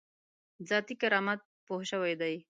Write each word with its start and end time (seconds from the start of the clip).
ذاتي 0.69 0.95
کرامت 1.01 1.39
پوه 1.65 1.81
شوی 1.91 2.13
دی. 2.21 2.35